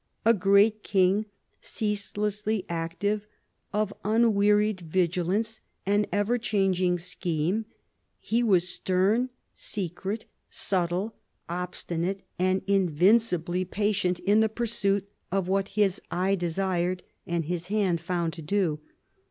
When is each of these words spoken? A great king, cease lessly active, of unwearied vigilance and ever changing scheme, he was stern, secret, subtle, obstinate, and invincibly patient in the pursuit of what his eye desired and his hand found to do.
A 0.25 0.33
great 0.33 0.81
king, 0.83 1.27
cease 1.59 2.11
lessly 2.13 2.65
active, 2.67 3.27
of 3.71 3.93
unwearied 4.03 4.79
vigilance 4.81 5.61
and 5.85 6.07
ever 6.11 6.39
changing 6.39 6.97
scheme, 6.97 7.65
he 8.19 8.41
was 8.41 8.67
stern, 8.67 9.29
secret, 9.53 10.25
subtle, 10.49 11.13
obstinate, 11.47 12.21
and 12.39 12.63
invincibly 12.65 13.63
patient 13.63 14.17
in 14.21 14.39
the 14.39 14.49
pursuit 14.49 15.07
of 15.31 15.47
what 15.47 15.67
his 15.77 16.01
eye 16.09 16.33
desired 16.33 17.03
and 17.27 17.45
his 17.45 17.67
hand 17.67 18.01
found 18.01 18.33
to 18.33 18.41
do. 18.41 18.79